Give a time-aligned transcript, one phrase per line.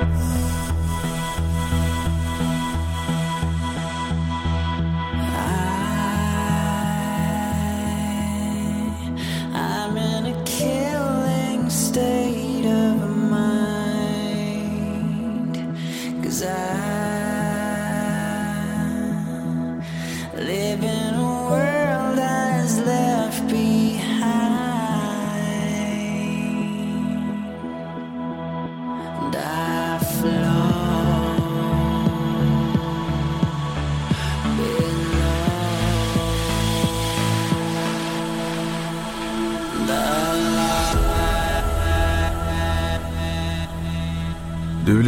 [0.00, 0.37] oh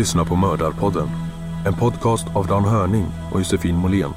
[0.01, 1.09] lyssnar på Mördarpodden.
[1.67, 4.11] En podcast av Dan Hörning och Josefin Måhlén.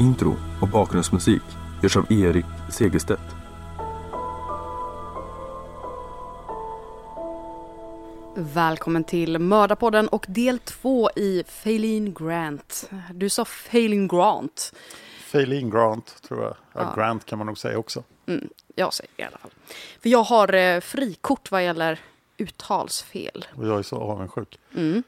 [0.00, 1.42] Intro och bakgrundsmusik
[1.82, 3.22] görs av Erik Segerstedt.
[8.36, 12.90] Välkommen till Mördarpodden och del två i Failin Grant.
[13.14, 14.72] Du sa Failin Grant.
[15.24, 16.54] Failin Grant tror jag.
[16.72, 16.94] Ja, Ja.
[16.96, 18.02] Grant kan man nog säga också.
[18.26, 19.50] Mm, jag säger det i alla fall.
[20.02, 22.00] För jag har eh, frikort vad gäller
[22.36, 23.46] uttalsfel.
[23.56, 24.58] Och jag är så avundsjuk.
[24.74, 25.02] Mm.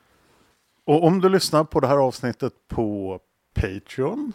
[0.87, 3.19] Och om du lyssnar på det här avsnittet på
[3.55, 4.33] Patreon,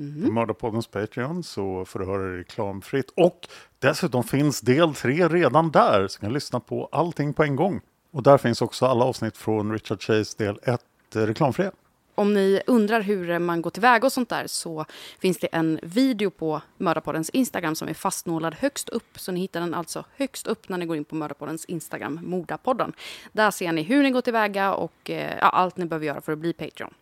[0.00, 0.34] Mm.
[0.34, 3.10] Mördarpoddens Patreon, så får du höra det reklamfritt.
[3.16, 7.56] Och dessutom finns del tre redan där, så du kan lyssna på allting på en
[7.56, 7.80] gång.
[8.10, 10.80] Och där finns också alla avsnitt från Richard Chase del 1
[11.14, 11.72] eh, reklamfria.
[12.20, 14.84] Om ni undrar hur man går tillväga och sånt där så
[15.18, 19.18] finns det en video på Mördarpoddens Instagram som är fastnålad högst upp.
[19.20, 22.92] Så ni hittar den alltså högst upp när ni går in på Mördarpoddens Instagram, Mordapodden.
[23.32, 26.32] Där ser ni hur ni går tillväga och eh, ja, allt ni behöver göra för
[26.32, 26.94] att bli Patreon.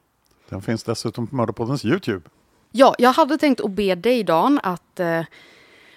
[0.49, 2.31] Den finns dessutom på Mördarpoddens YouTube.
[2.71, 5.23] Ja, jag hade tänkt att be dig, Dan, att eh,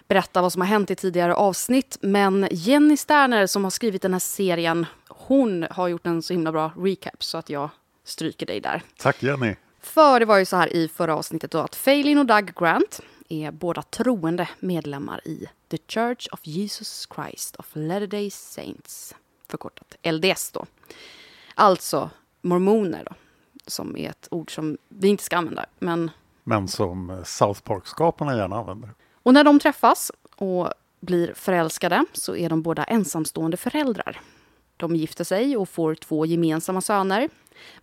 [0.08, 1.98] berätta vad som har hänt i tidigare avsnitt.
[2.02, 6.52] Men Jenny Sterner, som har skrivit den här serien, hon har gjort en så himla
[6.52, 7.70] bra recap så att jag
[8.12, 8.84] stryker dig där.
[8.98, 9.56] Tack Jenny!
[9.82, 13.02] För det var ju så här i förra avsnittet då att Phelan och Doug Grant
[13.30, 19.16] är båda troende medlemmar i The Church of Jesus Christ of Latter-day Saints.
[19.48, 20.66] Förkortat LDS då.
[21.56, 22.10] Alltså
[22.42, 23.16] mormoner då.
[23.68, 25.66] Som är ett ord som vi inte ska använda.
[25.80, 26.12] Men
[26.44, 28.90] Men som South Park-skaparna gärna använder.
[29.24, 30.70] Och när de träffas och
[31.00, 34.22] blir förälskade så är de båda ensamstående föräldrar.
[34.82, 37.30] De gifter sig och får två gemensamma söner.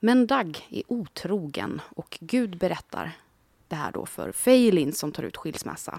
[0.00, 3.12] Men Dag är otrogen och Gud berättar
[3.68, 5.98] det här då för Feilin som tar ut skilsmässa.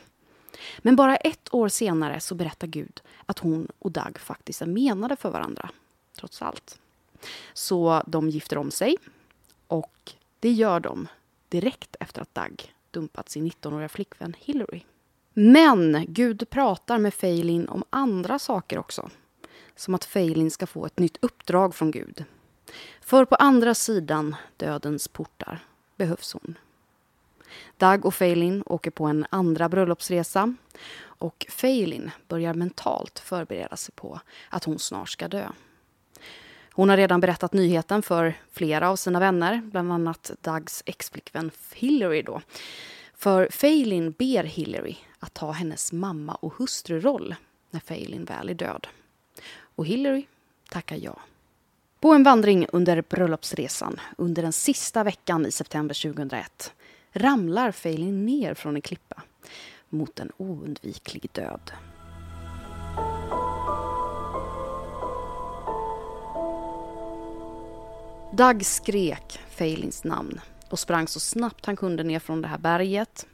[0.77, 5.15] Men bara ett år senare så berättar Gud att hon och Dag faktiskt är menade
[5.15, 5.69] för varandra,
[6.17, 6.79] trots allt.
[7.53, 8.97] Så de gifter om sig
[9.67, 11.07] och det gör de
[11.49, 14.81] direkt efter att Dag dumpat sin 19-åriga flickvän Hillary.
[15.33, 19.09] Men Gud pratar med Feilin om andra saker också.
[19.79, 22.25] Som att Feilin ska få ett nytt uppdrag från Gud.
[23.01, 25.59] För på andra sidan dödens portar
[25.95, 26.57] behövs hon.
[27.77, 30.55] Doug och Feilin åker på en andra bröllopsresa
[31.01, 35.47] och Feilin börjar mentalt förbereda sig på att hon snart ska dö.
[36.73, 42.21] Hon har redan berättat nyheten för flera av sina vänner, bland annat Dougs exflickvän Hillary.
[42.21, 42.41] Då.
[43.13, 47.35] För Feilin ber Hillary att ta hennes mamma och hustruroll
[47.69, 48.87] när Feilin väl är död.
[49.79, 50.25] Och Hillary
[50.69, 51.19] tackar ja.
[51.99, 56.73] På en vandring under bröllopsresan under den sista veckan i september 2001
[57.11, 59.21] ramlar Phelan ner från en klippa
[59.89, 61.71] mot en oundviklig död.
[68.33, 73.27] Doug skrek Phelins namn och sprang så snabbt han kunde ner från det här berget.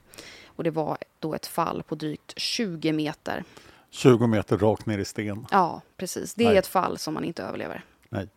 [0.45, 3.43] Och det var då ett fall på drygt 20 meter.
[3.89, 5.47] 20 meter rakt ner i sten.
[5.51, 6.33] Ja, precis.
[6.33, 6.57] Det är Nej.
[6.57, 7.85] ett fall som man inte överlever.
[8.09, 8.29] Nej.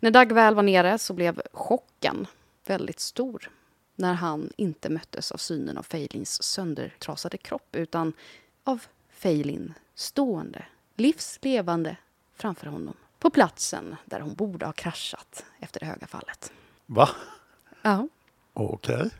[0.00, 2.26] När Doug väl var nere så blev chocken
[2.66, 3.50] väldigt stor
[3.96, 8.12] när han inte möttes av synen av Feilins söndertrasade kropp utan
[8.64, 10.64] av Feilin stående,
[10.94, 11.96] livslevande
[12.34, 16.52] framför honom på platsen där hon borde ha kraschat efter det höga fallet.
[16.86, 17.08] Va?
[17.82, 18.08] Ja,
[18.52, 19.10] Okej.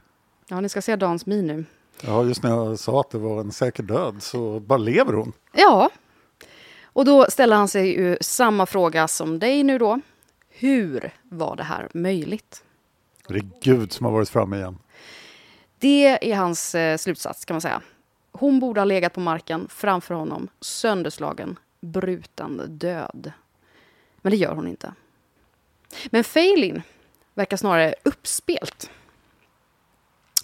[0.49, 1.65] ja ni ska se Dans min nu.
[2.01, 5.33] Ja, just när jag sa att det var en säker död så bara lever hon.
[5.53, 5.91] Ja,
[6.85, 10.01] och då ställer han sig ju samma fråga som dig nu då.
[10.49, 12.65] Hur var det här möjligt?
[13.29, 14.79] Det är Gud som har varit framme igen.
[15.79, 17.83] Det är hans eh, slutsats kan man säga.
[18.33, 23.33] Hon borde ha legat på marken framför honom, sönderslagen, bruten, död.
[24.17, 24.95] Men det gör hon inte.
[26.07, 26.83] Men Feilin
[27.35, 28.91] verkar snarare uppspelt.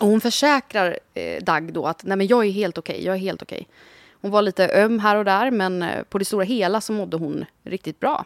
[0.01, 3.19] Och hon försäkrar eh, Dag då att Nej, men jag är helt okej, jag är
[3.19, 3.69] helt okej.
[4.13, 7.17] Hon var lite öm här och där, men eh, på det stora hela så mådde
[7.17, 8.25] hon riktigt bra.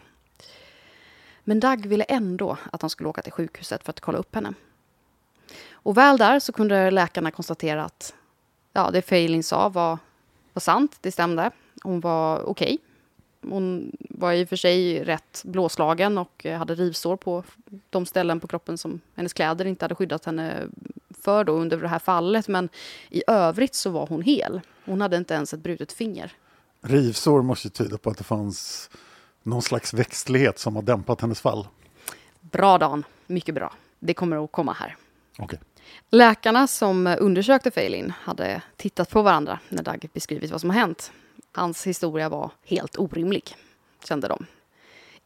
[1.45, 4.55] Men Dag ville ändå att han skulle åka till sjukhuset för att kolla upp henne.
[5.71, 8.15] Och väl där så kunde läkarna konstatera att
[8.73, 9.99] ja, det Feilin sa var,
[10.53, 11.51] var sant, det stämde.
[11.83, 12.79] Hon var okej.
[13.43, 17.45] Hon var i och för sig rätt blåslagen och hade rivsår på
[17.91, 20.69] de ställen på kroppen som hennes kläder inte hade skyddat henne
[21.23, 22.49] för då under det här fallet.
[22.49, 22.69] Men
[23.11, 24.61] i övrigt så var hon hel.
[24.85, 26.33] Hon hade inte ens ett brutet finger.
[26.83, 28.91] Rivsår måste tyda på att det fanns
[29.43, 31.69] någon slags växtlighet som har dämpat hennes fall.
[32.41, 33.75] Bra Dan, mycket bra.
[33.99, 34.97] Det kommer att komma här.
[35.39, 35.59] Okej.
[36.11, 41.13] Läkarna som undersökte Feilin hade tittat på varandra när Doug beskrivit vad som har hänt.
[41.53, 43.57] Hans historia var helt orimlig,
[44.05, 44.47] kände de.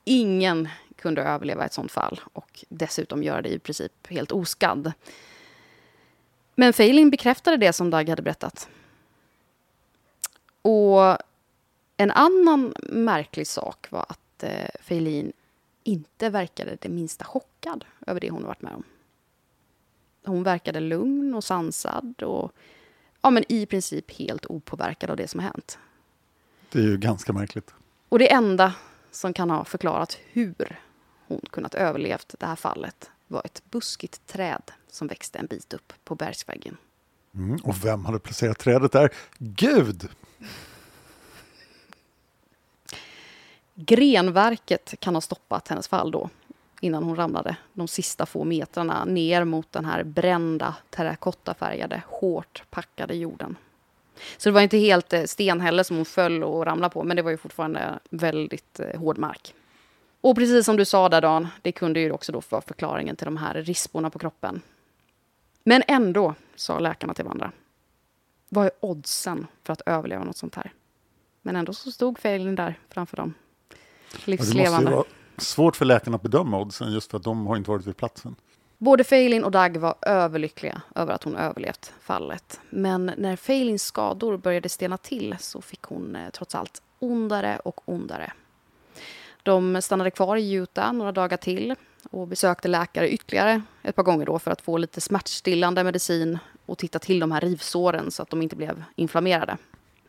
[0.05, 4.93] Ingen kunde överleva ett sånt fall och dessutom göra det i princip helt oskadd.
[6.55, 8.69] Men Feilin bekräftade det som Doug hade berättat.
[10.63, 11.19] Och
[11.97, 15.33] en annan märklig sak var att eh, Feilin
[15.85, 18.83] inte verkade det minsta chockad över det hon varit med om.
[20.25, 22.53] Hon verkade lugn och sansad och
[23.23, 25.79] ja, men i princip helt opåverkad av det som har hänt.
[26.73, 27.75] Det är ju ganska märkligt.
[28.09, 28.75] Och det enda
[29.11, 30.81] som kan ha förklarat hur
[31.27, 35.93] hon kunnat överlevt det här fallet var ett buskigt träd som växte en bit upp
[36.05, 36.77] på bergsväggen.
[37.35, 37.57] Mm.
[37.65, 39.11] Och vem hade placerat trädet där?
[39.39, 40.09] Gud!
[43.75, 46.31] Grenverket kan ha stoppat hennes fall då
[46.83, 53.15] innan hon ramlade de sista få metrarna ner mot den här brända terrakottafärgade, hårt packade
[53.15, 53.57] jorden.
[54.37, 57.17] Så det var inte helt eh, sten heller som hon föll och ramlade på, men
[57.17, 59.55] det var ju fortfarande väldigt eh, hård mark.
[60.23, 63.25] Och precis som du sa där Dan, det kunde ju också då vara förklaringen till
[63.25, 64.63] de här risporna på kroppen.
[65.65, 67.53] Men ändå, sa läkarna till varandra,
[68.49, 70.73] vad är oddsen för att överleva något sånt här?
[71.43, 73.35] Men ändå så stod Feilin där framför dem.
[73.69, 73.77] Ja,
[74.25, 74.91] det måste ju Livslevande.
[74.91, 75.05] vara
[75.37, 78.37] svårt för läkarna att bedöma oddsen just för att de har inte varit vid platsen.
[78.79, 82.61] Både Feilin och Doug var överlyckliga över att hon överlevt fallet.
[82.71, 87.81] Men när Feilins skador började stena till så fick hon eh, trots allt ondare och
[87.85, 88.33] ondare.
[89.43, 91.75] De stannade kvar i Utah några dagar till
[92.11, 96.79] och besökte läkare ytterligare ett par gånger då för att få lite smärtstillande medicin och
[96.79, 99.57] titta till de här rivsåren så att de inte blev inflammerade.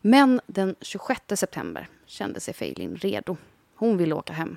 [0.00, 3.36] Men den 26 september kände sig Feilin redo.
[3.74, 4.56] Hon ville åka hem.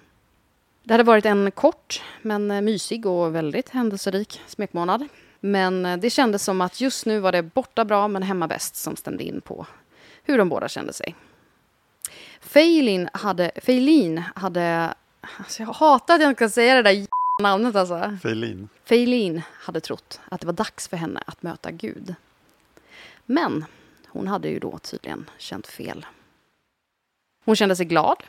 [0.84, 5.08] Det hade varit en kort, men mysig och väldigt händelserik smekmånad.
[5.40, 8.96] Men det kändes som att just nu var det borta bra, men hemma bäst som
[8.96, 9.66] stämde in på
[10.24, 11.16] hur de båda kände sig.
[12.42, 13.52] Feilin hade...
[13.56, 14.94] Feilin hade...
[15.38, 17.08] Alltså jag hatar att jag inte kan säga det där
[17.42, 18.18] namnet alltså.
[18.24, 18.70] Feilin.
[18.84, 22.16] Feilin hade trott att det var dags för henne att möta Gud.
[23.26, 23.66] Men
[24.08, 26.06] hon hade ju då tydligen känt fel.
[27.46, 28.24] Hon kände sig glad,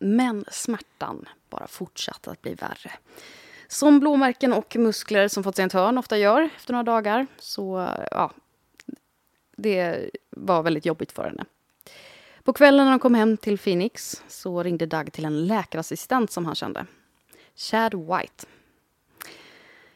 [0.00, 2.92] men smärtan bara fortsatte att bli värre.
[3.68, 7.26] Som blåmärken och muskler som fått sig en törn ofta gör efter några dagar.
[7.38, 8.32] Så ja,
[9.56, 11.44] det var väldigt jobbigt för henne.
[12.44, 16.46] På kvällen när de kom hem till Phoenix så ringde Doug till en läkarassistent som
[16.46, 16.86] han kände.
[17.54, 18.46] Chad White.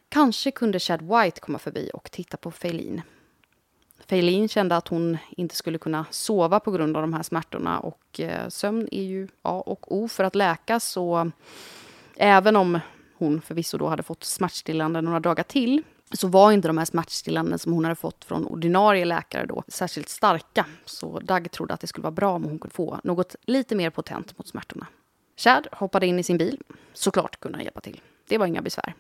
[0.09, 3.03] Kanske kunde Chad White komma förbi och titta på Faylene.
[4.07, 8.21] Faylene kände att hon inte skulle kunna sova på grund av de här smärtorna och
[8.21, 11.31] eh, sömn är ju A och O för att läka så
[12.17, 12.81] även om
[13.15, 15.83] hon förvisso då hade fått smärtstillande några dagar till
[16.13, 20.09] så var inte de här smärtstillande som hon hade fått från ordinarie läkare då särskilt
[20.09, 20.67] starka.
[20.85, 23.91] Så Dag trodde att det skulle vara bra om hon kunde få något lite mer
[23.91, 24.87] potent mot smärtorna.
[25.37, 26.63] Chad hoppade in i sin bil.
[26.93, 28.01] Såklart kunde han hjälpa till.
[28.29, 28.95] Det var inga besvär.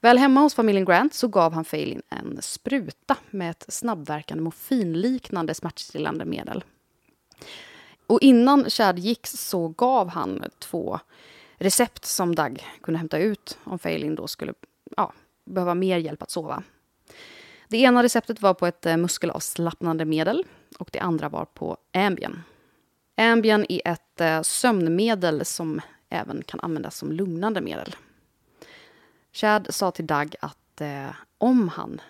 [0.00, 5.54] Väl hemma hos familjen Grant så gav han Failin en spruta med ett snabbverkande morfinliknande
[5.54, 6.64] smärtstillande medel.
[8.06, 10.98] Och innan Chad gick så gav han två
[11.56, 14.54] recept som Dag kunde hämta ut om Failin då skulle
[14.96, 15.12] ja,
[15.46, 16.62] behöva mer hjälp att sova.
[17.68, 20.44] Det ena receptet var på ett eh, muskelavslappnande medel
[20.78, 22.42] och det andra var på Ambien.
[23.16, 27.96] Ambien är ett eh, sömnmedel som även kan användas som lugnande medel.
[29.32, 32.00] Chad sa till Doug att eh, om han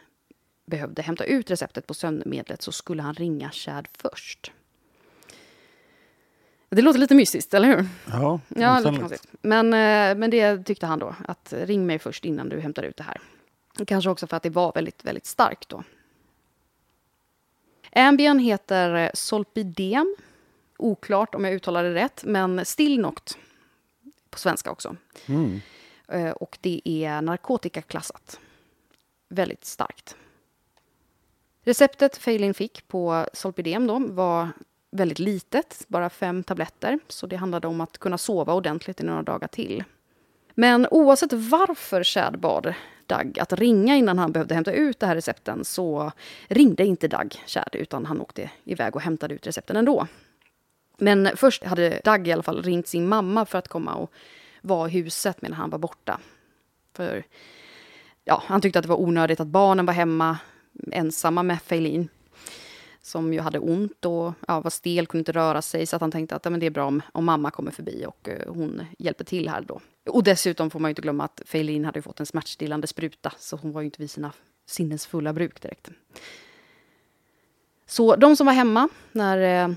[0.66, 4.52] behövde hämta ut receptet på sömnmedlet så skulle han ringa Chad först.
[6.76, 7.88] Det låter lite mystiskt, eller hur?
[8.10, 9.26] Ja, Ja, lite konstigt.
[9.40, 12.96] Men, eh, men det tyckte han då, att ring mig först innan du hämtar ut
[12.96, 13.20] det här.
[13.86, 15.82] Kanske också för att det var väldigt, väldigt starkt då.
[17.92, 20.16] Ambien heter eh, Solpidem.
[20.76, 23.38] Oklart om jag uttalar det rätt, men Stillnoct
[24.30, 24.96] på svenska också.
[25.26, 25.60] Mm.
[26.08, 28.40] Eh, Och det är narkotikaklassat.
[29.28, 30.16] Väldigt starkt.
[31.62, 34.48] Receptet Failin fick på Solpidem då var
[34.96, 36.98] väldigt litet, bara fem tabletter.
[37.08, 39.84] Så det handlade om att kunna sova ordentligt i några dagar till.
[40.54, 42.74] Men oavsett varför Chad bad
[43.06, 46.12] Doug att ringa innan han behövde hämta ut det här recepten så
[46.48, 50.06] ringde inte Doug Chad utan han åkte iväg och hämtade ut recepten ändå.
[50.98, 54.12] Men först hade Doug i alla fall ringt sin mamma för att komma och
[54.62, 56.20] vara i huset medan han var borta.
[56.94, 57.24] För
[58.24, 60.38] ja, han tyckte att det var onödigt att barnen var hemma
[60.92, 62.08] ensamma med Failin
[63.06, 65.86] som ju hade ont och ja, var stel, kunde inte röra sig.
[65.86, 68.04] Så att han tänkte att ja, men det är bra om, om mamma kommer förbi
[68.06, 69.80] och eh, hon hjälper till här då.
[70.06, 73.32] Och dessutom får man ju inte glömma att Feilin hade ju fått en smärtstillande spruta
[73.38, 74.32] så hon var ju inte vid sina
[74.66, 75.90] sinnens fulla bruk direkt.
[77.86, 79.74] Så de som var hemma när eh,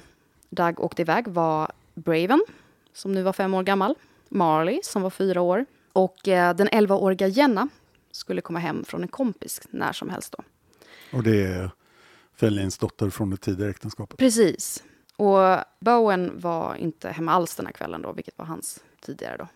[0.49, 2.45] Doug åkte iväg var Braven,
[2.93, 3.95] som nu var fem år gammal,
[4.29, 7.69] Marley, som var fyra år och eh, den 11-åriga Jenna
[8.11, 10.35] skulle komma hem från en kompis när som helst.
[10.37, 10.43] Då.
[11.17, 11.69] Och det är
[12.39, 14.17] Fälins dotter från det tidigare äktenskapet.
[14.17, 14.83] Precis.
[15.15, 19.37] Och Bowen var inte hemma alls den här kvällen, då, vilket var hans tidigare.
[19.37, 19.47] Då.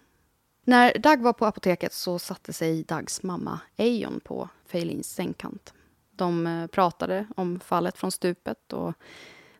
[0.63, 5.73] När Doug var på apoteket så satte sig Dougs mamma Eion på Failins sängkant.
[6.11, 8.93] De eh, pratade om fallet från stupet och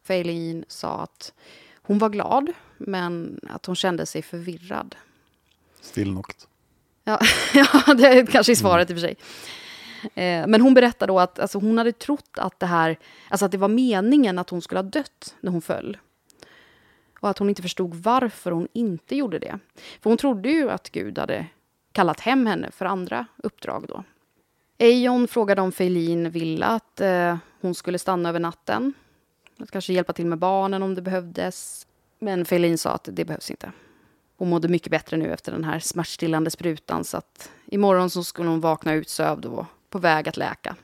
[0.03, 1.34] Failin sa att
[1.75, 4.96] hon var glad, men att hon kände sig förvirrad.
[5.82, 6.48] Stillnokt.
[7.03, 7.20] Ja,
[7.53, 9.18] ja det är kanske är svaret i och för sig.
[10.03, 12.98] Eh, Men hon berättade då att alltså, hon hade trott att det här,
[13.29, 15.98] alltså att det var meningen att hon skulle ha dött när hon föll.
[17.19, 19.60] Och att hon inte förstod varför hon inte gjorde det.
[20.01, 21.45] För hon trodde ju att Gud hade
[21.91, 24.03] kallat hem henne för andra uppdrag då.
[24.77, 28.93] Eion frågade om Feilin ville att eh, hon skulle stanna över natten.
[29.60, 31.88] Att kanske hjälpa till med barnen om det behövdes.
[32.19, 33.72] Men Feilin sa att det behövs inte.
[34.38, 38.50] Hon mådde mycket bättre nu efter den här smärtstillande sprutan så att imorgon så skulle
[38.50, 40.75] hon vakna utsövd och på väg att läka.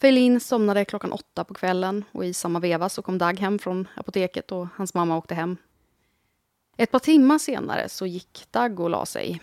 [0.00, 3.88] Feilin somnade klockan åtta på kvällen och i samma veva så kom Dag hem från
[3.94, 5.56] apoteket och hans mamma åkte hem.
[6.76, 9.40] Ett par timmar senare så gick Dag och la sig.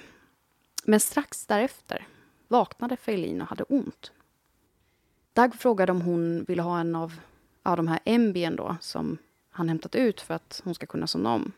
[0.84, 2.08] Men strax därefter
[2.48, 4.12] vaknade Feilin och hade ont.
[5.34, 7.20] Dag frågade om hon ville ha en av
[7.64, 9.18] ja, de här Embien då som
[9.50, 11.52] han hämtat ut för att hon ska kunna somna om.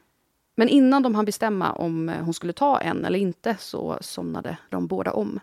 [0.55, 4.87] Men innan de hann bestämma om hon skulle ta en eller inte så somnade de
[4.87, 5.39] båda om.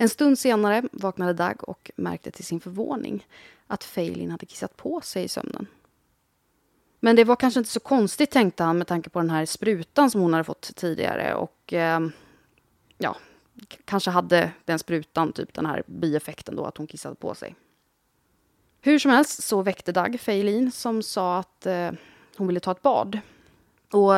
[0.00, 3.26] En stund senare vaknade Dag och märkte till sin förvåning
[3.66, 5.66] att Feilin hade kissat på sig i sömnen.
[7.00, 10.10] Men det var kanske inte så konstigt tänkte han med tanke på den här sprutan
[10.10, 12.00] som hon hade fått tidigare och eh,
[12.98, 13.16] ja,
[13.84, 17.54] kanske hade den sprutan typ den här bieffekten då att hon kissade på sig.
[18.80, 21.90] Hur som helst så väckte Dag Feilin som sa att eh,
[22.36, 23.18] hon ville ta ett bad.
[23.90, 24.12] Och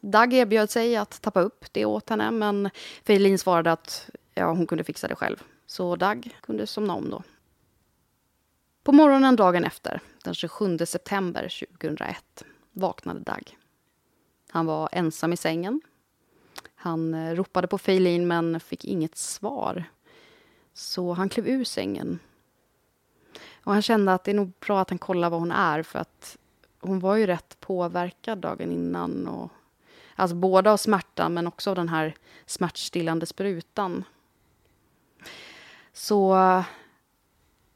[0.00, 2.70] Dag erbjöd sig att tappa upp det åt henne men
[3.04, 4.10] Feilin svarade att
[4.40, 5.42] ja, hon kunde fixa det själv.
[5.66, 7.22] Så Dag kunde somna om då.
[8.82, 13.56] På morgonen dagen efter, den 27 september 2001, vaknade Dag.
[14.50, 15.80] Han var ensam i sängen.
[16.74, 19.84] Han eh, ropade på Feilin men fick inget svar.
[20.72, 22.18] Så han klev ur sängen.
[23.64, 25.98] Och han kände att det är nog bra att han kollar var hon är för
[25.98, 26.38] att
[26.80, 29.26] hon var ju rätt påverkad dagen innan.
[29.28, 29.50] Och,
[30.14, 32.14] alltså både av smärtan men också av den här
[32.46, 34.04] smärtstillande sprutan.
[35.92, 36.34] Så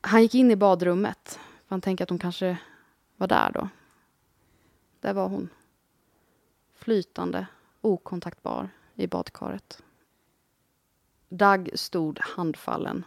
[0.00, 1.28] han gick in i badrummet.
[1.38, 2.59] För han tänkte att hon kanske
[3.16, 3.68] var där då.
[5.00, 5.49] Där var hon.
[6.75, 7.47] Flytande,
[7.80, 9.83] okontaktbar i badkaret.
[11.28, 13.04] Doug stod handfallen.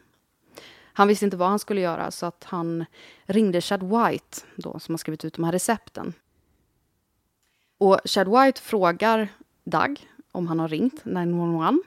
[0.93, 2.85] Han visste inte vad han skulle göra så att han
[3.25, 6.13] ringde Chad White då, som har skrivit ut de här recepten.
[7.77, 9.29] Och Chad White frågar
[9.63, 11.77] Doug om han har ringt 911.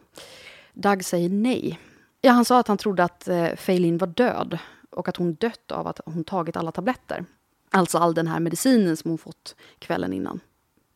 [0.73, 1.81] Doug säger nej.
[2.21, 4.59] Ja, han sa att han trodde att eh, Feilin var död
[4.91, 7.25] och att hon dött av att hon tagit alla tabletter.
[7.71, 10.41] Alltså all den här medicinen som hon fått kvällen innan.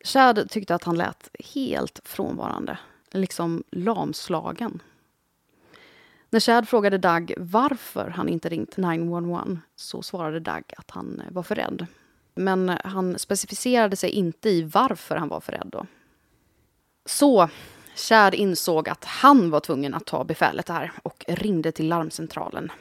[0.03, 2.77] Chad tyckte att han lät helt frånvarande,
[3.11, 4.81] liksom lamslagen.
[6.29, 11.31] När Chad frågade Doug varför han inte ringt 911 så svarade Doug att han eh,
[11.31, 11.87] var för rädd.
[12.35, 15.69] Men han specificerade sig inte i varför han var för rädd.
[15.71, 15.85] Då.
[17.05, 17.49] Så
[17.95, 22.71] Chad insåg att han var tvungen att ta befälet här och ringde till larmcentralen.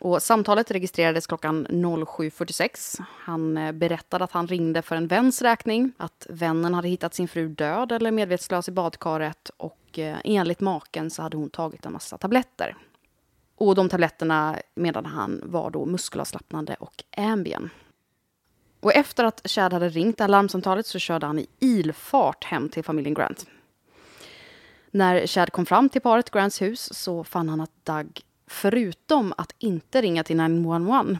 [0.00, 3.02] Och samtalet registrerades klockan 07.46.
[3.08, 7.28] Han eh, berättade att han ringde för en väns räkning, att vännen hade hittat sin
[7.28, 11.92] fru död eller medvetslös i badkaret och eh, enligt maken så hade hon tagit en
[11.92, 12.76] massa tabletter.
[13.56, 17.70] Och de tabletterna, menade han, var då muskelavslappnande och Ambien.
[18.80, 22.84] Och efter att Chad hade ringt alarmsamtalet larmsamtalet så körde han i ilfart hem till
[22.84, 23.46] familjen Grant.
[24.94, 29.54] När Chad kom fram till paret Grants hus så fann han att Doug, förutom att
[29.58, 31.18] inte ringa till 911,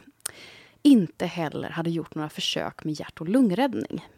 [0.83, 4.09] inte heller hade gjort några försök med hjärt och lungräddning.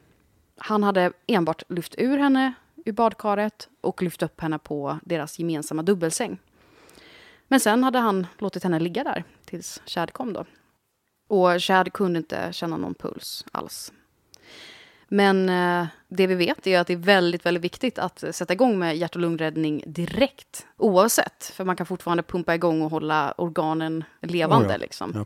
[0.56, 5.82] Han hade enbart lyft ur henne ur badkaret och lyft upp henne på deras gemensamma
[5.82, 6.38] dubbelsäng.
[7.48, 10.32] Men sen hade han låtit henne ligga där tills Chad kom.
[10.32, 10.44] Då.
[11.28, 13.92] Och Chad kunde inte känna någon puls alls.
[15.08, 18.78] Men eh, det vi vet är att det är väldigt, väldigt viktigt att sätta igång
[18.78, 20.66] med hjärt och lungräddning direkt.
[20.76, 24.68] Oavsett, för man kan fortfarande pumpa igång och hålla organen levande.
[24.68, 24.78] Oh ja.
[24.78, 25.12] Liksom.
[25.14, 25.24] Ja.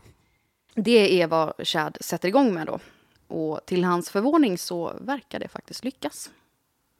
[0.75, 2.79] Det är vad Chad sätter igång med då.
[3.27, 6.29] Och till hans förvåning så verkar det faktiskt lyckas.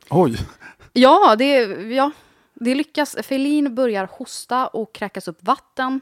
[0.09, 0.37] Oj,
[0.93, 1.61] Ja, det,
[1.95, 2.11] ja,
[2.53, 3.15] det lyckas.
[3.23, 6.01] Feline börjar hosta och kräkas upp vatten.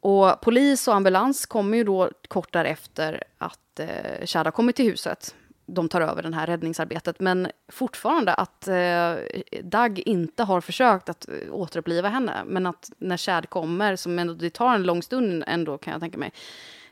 [0.00, 4.84] Och polis och ambulans kommer ju då kort därefter att eh, Chad har kommit till
[4.84, 5.34] huset.
[5.66, 7.20] De tar över det här räddningsarbetet.
[7.20, 9.14] Men fortfarande att eh,
[9.62, 12.42] Doug inte har försökt att eh, återuppliva henne.
[12.46, 16.00] Men att när Chad kommer, som ändå, det tar en lång stund ändå kan jag
[16.00, 16.32] tänka mig.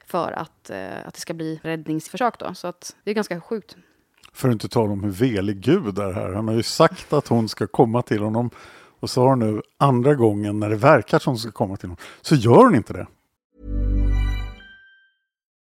[0.07, 2.55] För att, eh, att det ska bli räddningsförsök då.
[2.55, 3.77] Så att det är ganska sjukt.
[4.33, 6.33] för att inte tala om hur velig Gud är här.
[6.33, 8.51] Han har ju sagt att hon ska komma till honom.
[9.01, 11.89] Och så har hon nu andra gången när det verkar som hon ska komma till
[11.89, 11.97] honom.
[12.21, 13.07] Så gör hon inte det.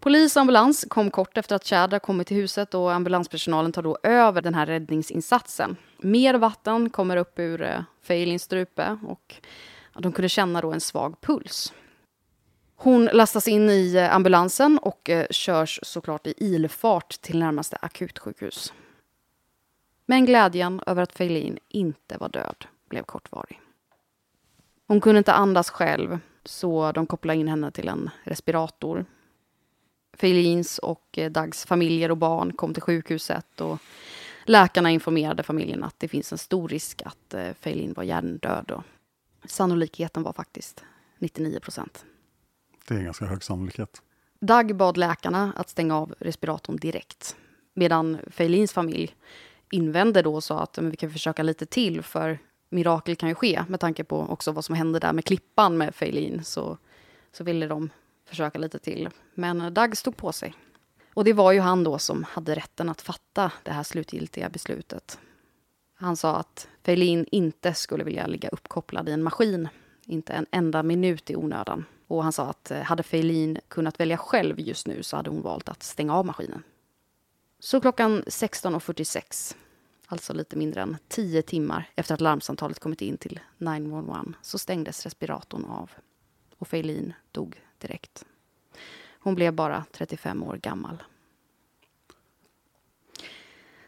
[0.00, 3.98] Polis och ambulans kom kort efter att Chad kommit till huset och ambulanspersonalen tar då
[4.02, 5.76] över den här räddningsinsatsen.
[5.98, 9.34] Mer vatten kommer upp ur eh, Feilins strupe och
[9.98, 11.72] de kunde känna då en svag puls.
[12.76, 18.72] Hon lastas in i eh, ambulansen och eh, körs såklart i ilfart till närmaste akutsjukhus.
[20.06, 23.60] Men glädjen över att Feilin inte var död blev kortvarig.
[24.86, 29.04] Hon kunde inte andas själv, så de kopplade in henne till en respirator.
[30.12, 33.78] Feilins och eh, Dags familjer och barn kom till sjukhuset och
[34.44, 38.70] läkarna informerade familjen att det finns en stor risk att eh, Feilin var hjärndöd.
[38.70, 38.82] Och
[39.44, 40.84] sannolikheten var faktiskt
[41.18, 42.04] 99 procent.
[42.88, 44.02] Det är en ganska hög sannolikhet.
[44.40, 47.36] Doug bad läkarna att stänga av respiratorn direkt.
[47.74, 49.14] Medan Feilins familj
[49.70, 53.34] invände då och sa att men vi kan försöka lite till för mirakel kan ju
[53.34, 56.44] ske med tanke på också vad som hände där med klippan med Feilin.
[56.44, 56.78] Så,
[57.32, 57.90] så ville de
[58.30, 59.08] försöka lite till.
[59.34, 60.54] Men Dag stod på sig.
[61.14, 65.18] Och det var ju han då som hade rätten att fatta det här slutgiltiga beslutet.
[65.94, 69.68] Han sa att Feilin inte skulle vilja ligga uppkopplad i en maskin,
[70.06, 71.84] inte en enda minut i onödan.
[72.06, 75.42] Och han sa att eh, hade Feilin kunnat välja själv just nu så hade hon
[75.42, 76.62] valt att stänga av maskinen.
[77.58, 79.56] Så klockan 16.46,
[80.06, 85.04] alltså lite mindre än 10 timmar efter att larmsamtalet kommit in till 911, så stängdes
[85.04, 85.90] respiratorn av.
[86.58, 88.24] Och Feilin dog direkt.
[89.20, 91.02] Hon blev bara 35 år gammal.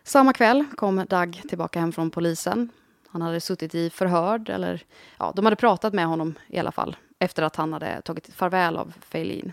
[0.02, 2.68] Samma kväll kom Dag tillbaka hem från polisen.
[3.09, 4.85] Han hade suttit i förhör, eller
[5.18, 8.76] ja, de hade pratat med honom i alla fall efter att han hade tagit farväl
[8.76, 9.52] av Feilin.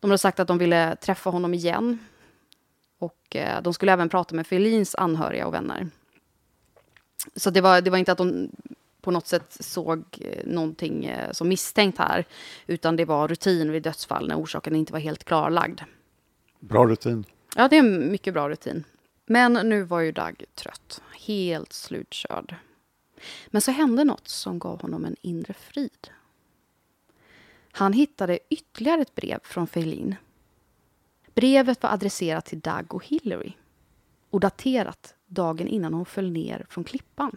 [0.00, 1.98] De hade sagt att de ville träffa honom igen.
[2.98, 5.88] Och eh, de skulle även prata med Feilins anhöriga och vänner.
[7.36, 8.50] Så det var, det var inte att de
[9.00, 12.24] på något sätt såg eh, någonting eh, som misstänkt här.
[12.66, 15.80] Utan det var rutin vid dödsfall när orsaken inte var helt klarlagd.
[16.60, 17.24] Bra rutin.
[17.56, 18.84] Ja, det är en mycket bra rutin.
[19.26, 21.02] Men nu var ju Doug trött.
[21.26, 22.54] Helt slutkörd.
[23.46, 26.08] Men så hände något som gav honom en inre frid.
[27.72, 30.16] Han hittade ytterligare ett brev från Feilin.
[31.34, 33.52] Brevet var adresserat till Doug och Hillary
[34.30, 37.36] och daterat dagen innan hon föll ner från klippan.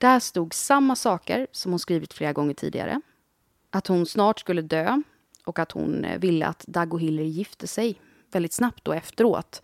[0.00, 3.00] Där stod samma saker som hon skrivit flera gånger tidigare.
[3.70, 5.02] Att hon snart skulle dö
[5.44, 8.00] och att hon eh, ville att Doug och Hillary gifte sig
[8.32, 9.62] väldigt snabbt då efteråt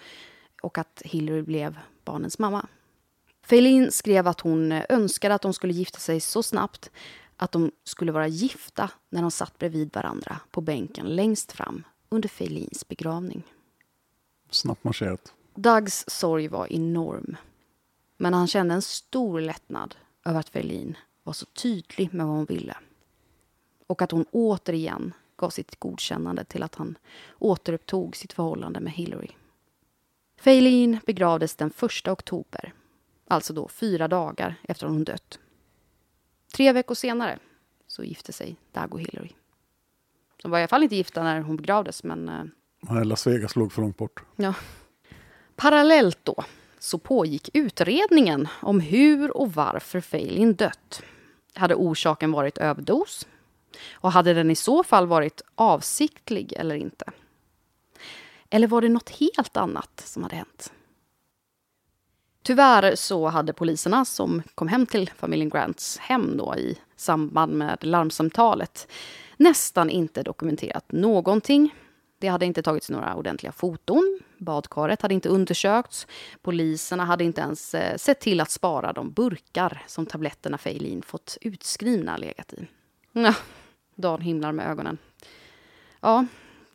[0.63, 2.67] och att Hillary blev barnens mamma.
[3.47, 6.91] Feilin skrev att hon eh, önskade att de skulle gifta sig så snabbt
[7.37, 12.29] att de skulle vara gifta när de satt bredvid varandra på bänken längst fram under
[12.29, 13.43] Feilins begravning.
[14.51, 15.33] Snabbt marscherat.
[15.55, 17.37] Dougs sorg var enorm.
[18.17, 19.95] Men han kände en stor lättnad
[20.27, 22.77] över att Feilin var så tydlig med vad hon ville.
[23.87, 26.99] Och att hon återigen gav sitt godkännande till att han
[27.39, 29.31] återupptog sitt förhållande med Hillary.
[30.41, 32.73] Feilin begravdes den 1 oktober,
[33.29, 35.39] alltså då fyra dagar efter att hon dött.
[36.55, 37.39] Tre veckor senare
[37.87, 39.31] så gifte sig Doug och Hillary.
[40.43, 42.29] De var i alla fall inte gifta när hon begravdes, men...
[42.29, 42.45] eh,
[42.81, 44.25] Nej, Las Vegas låg för långt bort.
[44.37, 44.55] Ja.
[45.57, 46.45] Parallellt då
[46.79, 51.03] så pågick utredningen om hur och varför Feilin dött.
[51.55, 53.27] Hade orsaken varit överdos?
[53.93, 57.05] Och hade den i så fall varit avsiktlig eller inte?
[58.51, 60.73] Eller var det något helt annat som hade hänt?
[62.43, 67.79] Tyvärr så hade poliserna som kom hem till familjen Grants hem då i samband med
[67.81, 68.89] larmsamtalet
[69.37, 71.75] nästan inte dokumenterat någonting.
[72.19, 74.21] Det hade inte tagits några ordentliga foton.
[74.39, 76.07] Badkaret hade inte undersökts.
[76.43, 81.39] Poliserna hade inte ens eh, sett till att spara de burkar som tabletterna Feilin fått
[81.41, 82.67] utskrivna legat i.
[83.13, 83.35] Ja,
[83.95, 84.99] Dan himlar med ögonen.
[86.01, 86.27] Ja,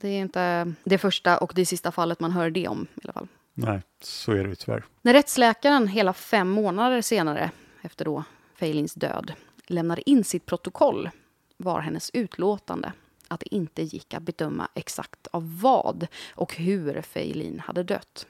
[0.02, 3.14] det är inte det första och det sista fallet man hör det om i alla
[3.14, 3.28] fall.
[3.54, 4.86] Nej, så är det ju tyvärr.
[5.02, 7.52] När rättsläkaren hela fem månader senare,
[7.82, 8.24] efter då
[8.56, 9.34] Feilins död,
[9.68, 11.10] lämnade in sitt protokoll
[11.58, 12.92] var hennes utlåtande
[13.32, 18.28] att det inte gick att bedöma exakt av vad och hur Feilin hade dött.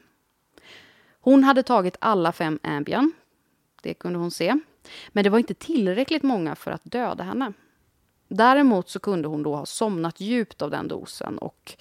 [1.22, 3.12] Hon hade tagit alla fem Ambien,
[3.82, 4.60] det kunde hon se,
[5.10, 7.54] men det var inte tillräckligt många för att döda henne.
[8.28, 11.76] Däremot så kunde hon då ha somnat djupt av den dosen och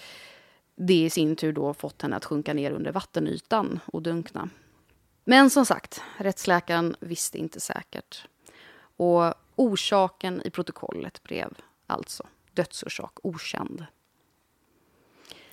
[0.76, 4.48] det i sin tur då fått henne att sjunka ner under vattenytan och dunkna.
[5.24, 8.26] Men som sagt, rättsläkaren visste inte säkert.
[8.96, 11.54] Och orsaken i protokollet blev
[11.86, 13.86] alltså dödsorsak okänd.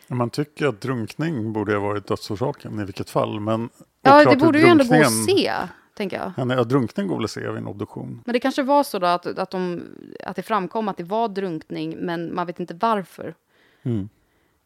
[0.08, 3.40] Man tycker att drunkning borde ha varit dödsorsaken i vilket fall.
[3.40, 3.70] Men
[4.02, 5.54] Ja, det borde ju ändå gå att se,
[5.94, 6.52] tänker jag.
[6.58, 8.22] Ja, drunkning går väl att se vid en obduktion.
[8.26, 9.84] Men det kanske var så då att, att, de,
[10.24, 13.36] att det framkom att det var drunkning, men man vet inte varför.
[13.84, 14.10] Mm.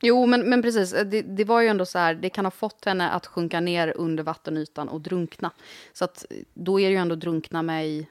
[0.02, 0.92] Jo, men, men precis.
[0.92, 3.94] Det, det var ju ändå så här, det kan ha fått henne att sjunka ner
[3.98, 5.52] under vattenytan och drunkna.
[5.94, 8.08] Så att då är det ju ändå drunkna med i,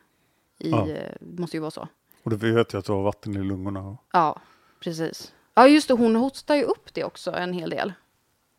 [0.58, 0.88] i Ja.
[0.88, 1.88] eh, måste ju vara så.
[2.22, 3.96] Och det vet ju att det var vatten i lungorna.
[4.12, 4.40] Ja,
[4.80, 5.32] precis.
[5.54, 7.92] Ja, just det, hon hostar ju upp det också en hel del.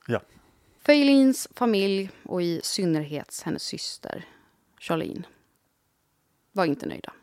[0.07, 0.21] Ja,
[0.85, 4.25] Faylins familj och i synnerhet hennes syster
[4.79, 5.23] Charlene
[6.51, 7.13] var inte nöjda.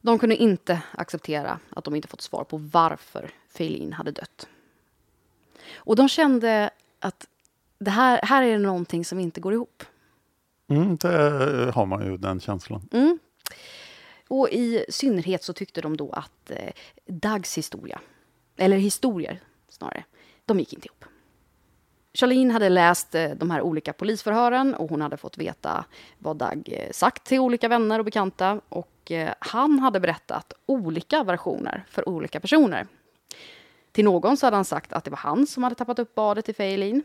[0.00, 4.48] De kunde inte acceptera att de inte fått svar på varför Faylin hade dött.
[5.74, 7.26] Och de kände att
[7.78, 9.84] det här, här är det någonting som inte går ihop.
[10.68, 12.88] Mm, det har man ju, den känslan.
[12.92, 13.18] Mm.
[14.28, 16.72] Och i synnerhet så tyckte de då att eh,
[17.06, 18.00] Dags historia,
[18.56, 20.04] eller historier snarare,
[20.44, 21.04] de gick inte ihop.
[22.16, 25.84] Charlene hade läst eh, de här olika polisförhören och hon hade fått veta
[26.18, 28.60] vad Dag eh, sagt till olika vänner och bekanta.
[28.68, 32.86] Och eh, han hade berättat olika versioner för olika personer.
[33.92, 36.44] Till någon så hade han sagt att det var han som hade tappat upp badet
[36.44, 37.02] till Feilin.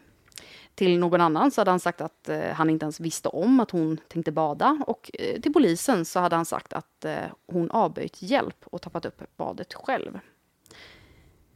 [0.75, 3.71] Till någon annan så hade han sagt att eh, han inte ens visste om att
[3.71, 4.83] hon tänkte bada.
[4.87, 9.05] Och eh, till polisen så hade han sagt att eh, hon avböjt hjälp och tappat
[9.05, 10.19] upp badet själv.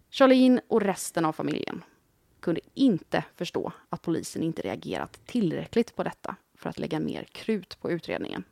[0.10, 1.84] Charlene och resten av familjen
[2.40, 7.82] kunde inte förstå att polisen inte reagerat tillräckligt på detta för att lägga mer krut
[7.82, 8.44] på utredningen.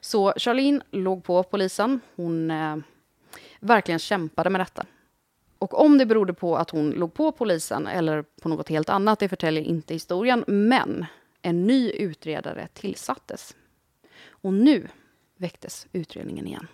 [0.00, 2.00] Så Charlene låg på polisen.
[2.16, 2.76] Hon eh,
[3.60, 4.86] verkligen kämpade med detta.
[5.62, 9.18] Och om det berodde på att hon låg på polisen eller på något helt annat,
[9.18, 10.44] det förtäljer inte historien.
[10.46, 11.06] Men
[11.42, 13.56] en ny utredare tillsattes.
[14.28, 14.88] Och nu
[15.36, 16.66] väcktes utredningen igen.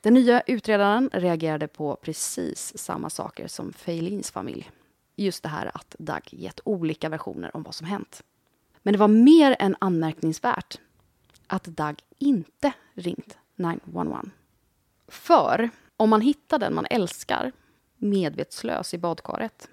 [0.00, 4.70] Den nya utredaren reagerade på precis samma saker som Feilins familj.
[5.16, 8.22] Just det här att Dag gett olika versioner om vad som hänt.
[8.82, 10.78] Men det var mer än anmärkningsvärt
[11.46, 14.24] att Dag inte ringt 911.
[15.08, 17.52] För om man hittar den man älskar
[17.98, 19.68] medvetslös i badkaret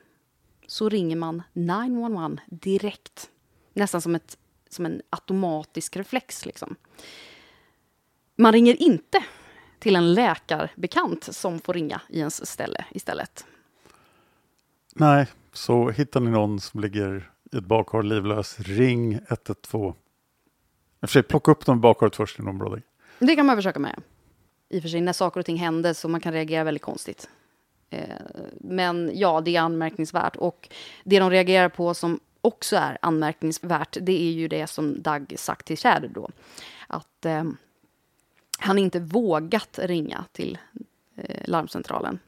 [0.68, 3.30] så ringer man 911 direkt.
[3.74, 4.38] Nästan som, ett,
[4.70, 6.46] som en automatisk reflex.
[6.46, 6.76] Liksom.
[8.36, 9.24] Man ringer inte
[9.80, 13.46] till en läkarbekant som får ringa i ens ställe istället.
[14.96, 19.94] Nej, så hittar ni någon som ligger i ett badkar livlös, ring 112.
[19.94, 22.82] I och för sig, plocka upp dem i badkaret först i någon
[23.20, 24.02] Det kan man försöka med.
[24.70, 27.30] I och för sig, när saker och ting händer så man kan reagera väldigt konstigt.
[27.94, 28.16] Eh,
[28.54, 30.36] men ja, det är anmärkningsvärt.
[30.36, 30.70] Och
[31.04, 35.66] det de reagerar på som också är anmärkningsvärt, det är ju det som Doug sagt
[35.68, 36.30] till Tjäder då.
[36.88, 37.44] Att eh,
[38.60, 40.58] han inte vågat ringa till
[41.16, 42.20] eh, larmcentralen.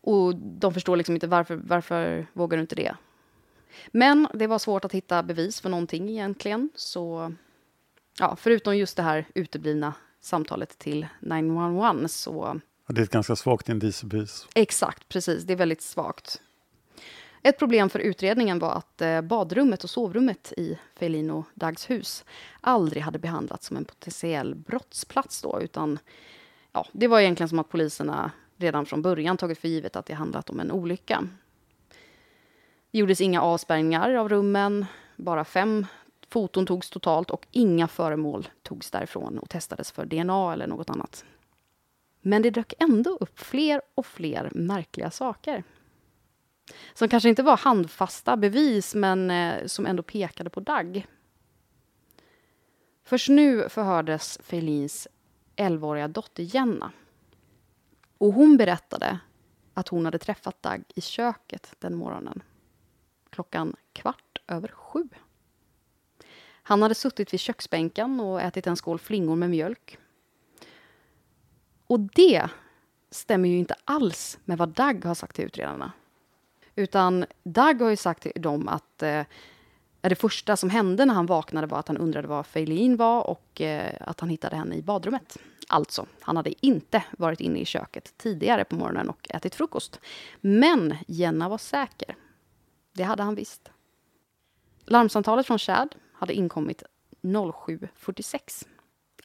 [0.00, 2.94] Och de förstår liksom inte varför, varför vågar du inte det?
[3.90, 6.70] Men det var svårt att hitta bevis för någonting egentligen.
[6.74, 7.32] Så
[8.18, 12.60] ja, förutom just det här uteblivna samtalet till 911 så...
[12.86, 14.46] Det är ett ganska svagt indiciebevis.
[14.54, 15.44] Exakt, precis.
[15.44, 16.40] Det är väldigt svagt.
[17.42, 22.24] Ett problem för utredningen var att eh, badrummet och sovrummet i Felino Dags hus
[22.60, 25.98] aldrig hade behandlats som en potentiell brottsplats då, utan
[26.72, 30.14] ja, det var egentligen som att poliserna redan från början tagit för givet att det
[30.14, 31.28] handlat om en olycka.
[32.90, 35.86] Det gjordes inga avspärrningar av rummen, bara fem
[36.28, 41.24] foton togs totalt och inga föremål togs därifrån och testades för DNA eller något annat.
[42.22, 45.64] Men det dök ändå upp fler och fler märkliga saker
[46.94, 51.06] som kanske inte var handfasta bevis, men eh, som ändå pekade på Dag.
[53.04, 55.08] Först nu förhördes Felins
[55.56, 56.92] 11-åriga dotter Jenna.
[58.18, 59.18] Och hon berättade
[59.74, 62.42] att hon hade träffat Dag i köket den morgonen.
[63.30, 65.08] Klockan kvart över sju.
[66.62, 69.98] Han hade suttit vid köksbänken och ätit en skål flingor med mjölk.
[71.92, 72.48] Och det
[73.10, 75.92] stämmer ju inte alls med vad Dag har sagt till utredarna.
[76.74, 79.22] Utan Dag har ju sagt till dem att eh,
[80.00, 83.60] det första som hände när han vaknade var att han undrade var Feilin var och
[83.60, 85.38] eh, att han hittade henne i badrummet.
[85.68, 90.00] Alltså, han hade inte varit inne i köket tidigare på morgonen och ätit frukost.
[90.40, 92.16] Men Jenna var säker.
[92.92, 93.70] Det hade han visst.
[94.86, 96.82] Larmsamtalet från Chad hade inkommit
[97.22, 98.66] 07.46.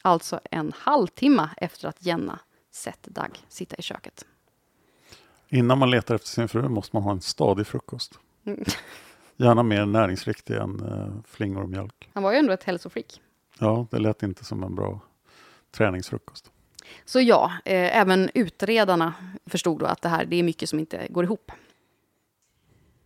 [0.02, 2.38] Alltså en halvtimme efter att Jenna
[2.78, 4.24] sett Doug sitta i köket.
[5.48, 8.18] Innan man letar efter sin fru måste man ha en stadig frukost.
[8.44, 8.64] Mm.
[9.36, 12.10] Gärna mer näringsriktig än uh, flingor och mjölk.
[12.14, 13.20] Han var ju ändå ett hälsofreak.
[13.58, 15.00] Ja, det lät inte som en bra
[15.70, 16.50] träningsfrukost.
[17.04, 19.14] Så ja, eh, även utredarna
[19.46, 21.52] förstod då att det här det är mycket som inte går ihop.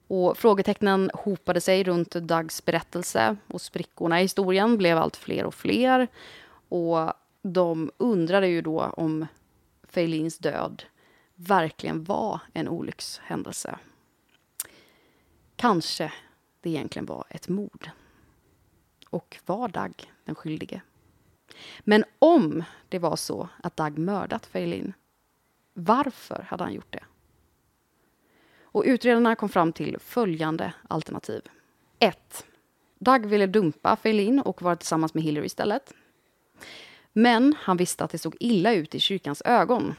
[0.07, 5.55] Och frågetecknen hopade sig runt Dougs berättelse och sprickorna i historien blev allt fler och
[5.55, 6.09] fler.
[6.69, 9.27] Och de undrade ju då om
[9.93, 10.83] Feilins död
[11.35, 13.79] verkligen var en olyckshändelse.
[15.57, 16.13] Kanske
[16.61, 17.91] det egentligen var ett mord.
[19.09, 20.81] Och var Dag den skyldige?
[21.81, 24.93] Men om det var så att Dag mördat Feilin,
[25.75, 27.05] varför hade han gjort det?
[28.63, 31.43] Och utredarna kom fram till följande alternativ.
[31.99, 32.47] 1.
[32.99, 35.95] Doug ville dumpa Feilin och vara tillsammans med Hillary istället.
[37.13, 39.95] Men han visste att det såg illa ut i kyrkans ögon.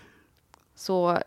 [0.76, 1.20] Så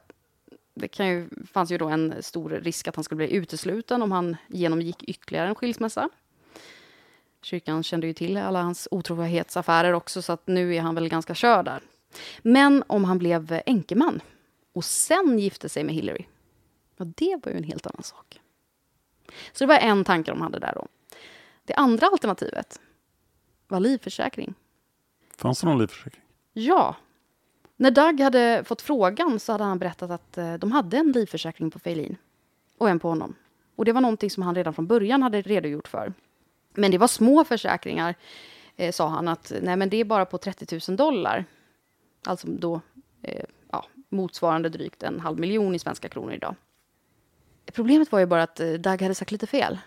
[0.74, 4.12] det kan ju, fanns ju då en stor risk att han skulle bli utesluten om
[4.12, 6.08] han genomgick ytterligare en skilsmässa.
[7.42, 11.34] Kyrkan kände ju till alla hans otrohetsaffärer också, så att nu är han väl ganska
[11.34, 11.82] körd där.
[12.42, 14.20] Men om han blev enkeman
[14.72, 16.24] och sen gifte sig med Hillary,
[16.96, 18.40] ja, det var ju en helt annan sak.
[19.52, 20.86] Så det var en tanke de hade där då.
[21.64, 22.80] Det andra alternativet
[23.68, 24.54] var livförsäkring.
[25.36, 26.22] Fanns det någon livförsäkring?
[26.52, 26.96] Ja.
[27.76, 31.70] När Doug hade fått frågan så hade han berättat att eh, de hade en livförsäkring
[31.70, 32.16] på Feilin
[32.78, 33.34] och en på honom.
[33.76, 36.12] Och det var någonting som han redan från början hade redogjort för.
[36.74, 38.14] Men det var små försäkringar,
[38.76, 41.44] eh, sa han, att nej, men det är bara på 30 000 dollar.
[42.24, 42.80] Alltså då
[43.22, 46.54] eh, ja, motsvarande drygt en halv miljon i svenska kronor idag.
[47.72, 49.78] Problemet var ju bara att eh, Doug hade sagt lite fel.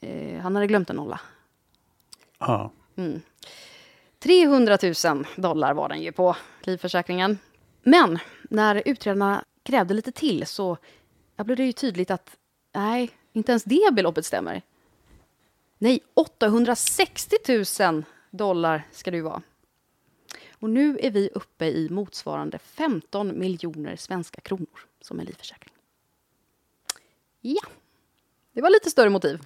[0.00, 1.20] Eh, han hade glömt en nolla.
[2.38, 2.70] Ja.
[4.24, 7.38] 300 000 dollar var den ju på livförsäkringen.
[7.82, 10.76] Men när utredarna krävde lite till så
[11.36, 12.36] blev det ju tydligt att
[12.74, 14.62] nej, inte ens det beloppet stämmer.
[15.78, 17.36] Nej, 860
[17.80, 19.42] 000 dollar ska det ju vara.
[20.58, 25.74] Och nu är vi uppe i motsvarande 15 miljoner svenska kronor som en livförsäkring.
[27.40, 27.62] Ja,
[28.52, 29.40] det var lite större motiv.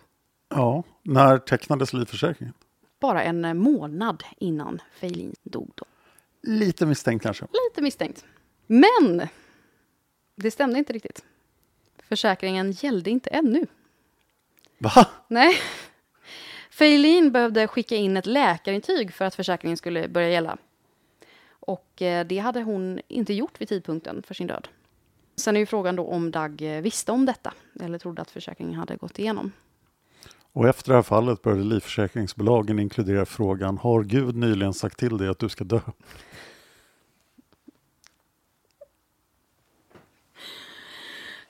[0.49, 0.83] ja.
[1.03, 2.55] När tecknades livförsäkringen?
[3.01, 5.71] Bara en månad innan Feilin dog.
[5.75, 5.85] Då.
[6.43, 7.45] Lite misstänkt kanske.
[7.45, 8.25] Lite misstänkt.
[8.67, 9.29] Men
[10.35, 11.25] det stämde inte riktigt.
[11.99, 13.67] Försäkringen gällde inte ännu.
[14.79, 15.07] Va?
[15.29, 15.57] Nej.
[16.71, 20.57] Feilin behövde skicka in ett läkarintyg för att försäkringen skulle börja gälla.
[21.51, 24.69] Och eh, det hade hon inte gjort vid tidpunkten för sin död.
[25.37, 28.75] Sen är ju frågan då om Doug eh, visste om detta eller trodde att försäkringen
[28.75, 29.53] hade gått igenom.
[30.59, 35.29] Och efter det här fallet började livförsäkringsbolagen inkludera frågan Har Gud nyligen sagt till dig
[35.29, 35.81] att du ska dö?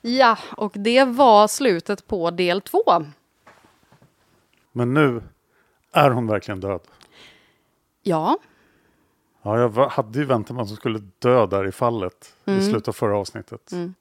[0.01, 2.83] Ja, och det var slutet på del två.
[4.71, 5.23] Men nu
[5.91, 6.81] är hon verkligen död.
[8.01, 8.37] Ja,
[9.41, 12.87] Ja, jag hade ju väntat mig att hon skulle dö där i fallet i slutet
[12.87, 13.71] av förra avsnittet.
[13.71, 13.93] Mm.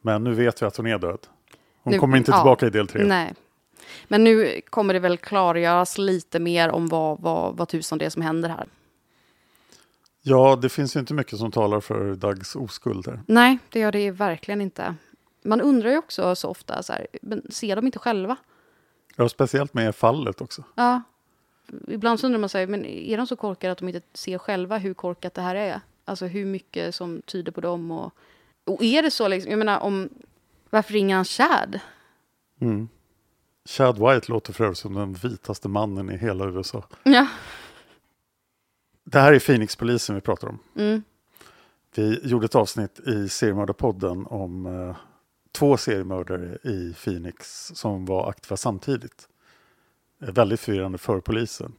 [0.00, 1.26] Men nu vet vi att hon är död.
[1.82, 2.36] Hon Nu- kommer inte ja.
[2.38, 3.04] tillbaka i del tre.
[3.04, 3.34] nej.
[4.08, 8.10] Men nu kommer det väl klargöras lite mer om vad, vad, vad tusan det är
[8.10, 8.66] som händer här.
[10.22, 13.20] Ja, det finns ju inte mycket som talar för Dougs oskuld här.
[13.26, 14.94] Nej, det gör det verkligen inte.
[15.42, 18.36] Man undrar ju också så ofta, så här, men ser de inte själva?
[19.16, 20.64] Ja, speciellt med fallet också.
[20.74, 21.02] Ja.
[21.88, 24.78] Ibland så undrar man sig, men är de så korkade att de inte ser själva
[24.78, 25.80] hur korkat det här är?
[26.04, 28.12] Alltså hur mycket som tyder på dem och...
[28.64, 30.08] Och är det så liksom, jag menar om...
[30.70, 31.80] Varför ringer han Chad?
[32.60, 32.88] Mm.
[33.68, 36.84] Chad White låter för övrigt som den vitaste mannen i hela USA.
[37.02, 37.26] Ja.
[39.04, 40.58] Det här är Phoenix-polisen vi pratar om.
[40.76, 41.02] Mm.
[41.94, 44.96] Vi gjorde ett avsnitt i Seriemördarpodden om eh,
[45.52, 49.28] två seriemördare i Phoenix som var aktiva samtidigt.
[50.22, 51.72] Eh, väldigt förvirrande för polisen.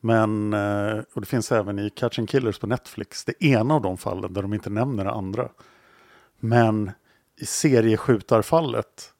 [0.00, 3.98] Men, eh, och det finns även i Catching Killers på Netflix, det ena av de
[3.98, 5.48] fallen där de inte nämner det andra.
[6.38, 6.90] Men
[7.36, 9.11] i serieskjutarfallet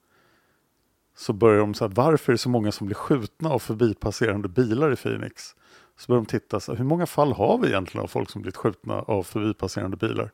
[1.23, 4.47] så börjar de så här, varför är det så många som blir skjutna av förbipasserande
[4.47, 5.55] bilar i Phoenix?
[5.97, 8.41] Så börjar de titta, så här, hur många fall har vi egentligen av folk som
[8.41, 10.31] blivit skjutna av förbipasserande bilar?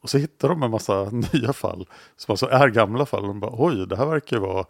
[0.00, 3.26] Och så hittar de en massa nya fall som alltså är gamla fall.
[3.26, 4.66] De bara, oj, det här verkar ju vara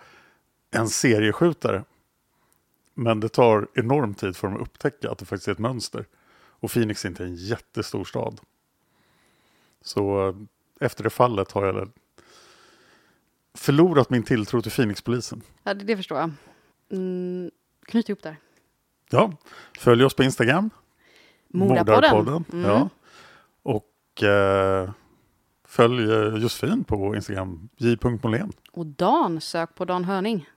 [0.70, 1.84] en serieskjutare.
[2.94, 6.06] Men det tar enorm tid för dem att upptäcka att det faktiskt är ett mönster.
[6.60, 8.40] Och Phoenix är inte en jättestor stad.
[9.82, 10.34] Så eh,
[10.80, 11.90] efter det fallet har jag
[13.54, 15.42] förlorat min tilltro till Phoenix-polisen.
[15.62, 16.30] ja det, det förstår jag.
[16.92, 17.50] Mm,
[17.86, 18.36] knyt ihop där.
[19.10, 19.32] Ja,
[19.78, 20.70] följ oss på Instagram.
[21.48, 22.44] Mordapodden.
[22.52, 22.70] Mm.
[22.70, 22.88] Ja.
[23.62, 24.90] Och eh,
[25.68, 28.52] följ eh, Josefin på Instagram, j.molén.
[28.72, 30.48] Och Dan, sök på Dan Hörning.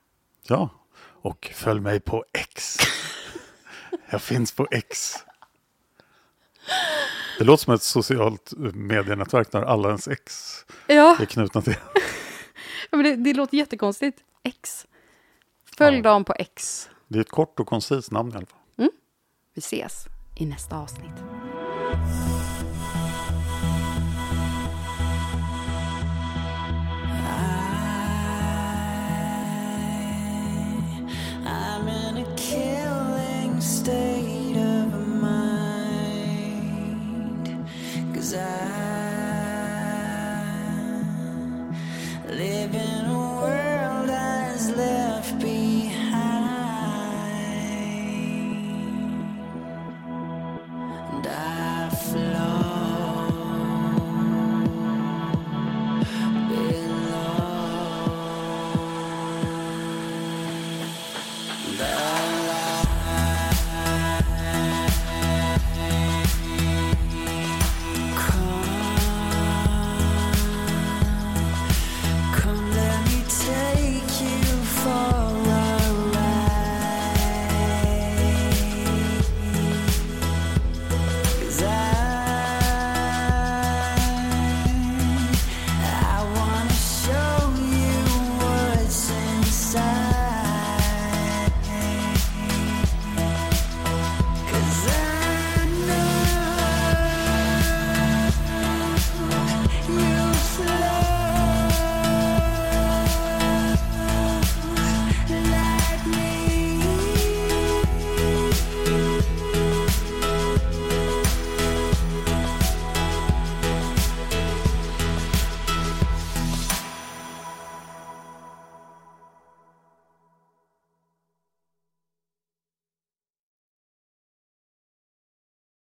[0.47, 2.77] Ja, och följ mig på X.
[4.09, 5.15] Jag finns på X.
[7.37, 10.53] Det låter som ett socialt medienätverk där alla ens ex
[10.87, 11.75] Ja, är knutna till.
[12.91, 14.23] Men det, det låter jättekonstigt.
[14.43, 14.87] X.
[15.77, 16.03] Följ Ja.
[16.03, 16.89] Dan på X.
[17.07, 18.59] Det är ett kort och koncist namn i alla fall.
[19.53, 20.05] Vi ses
[20.37, 21.23] i nästa avsnitt.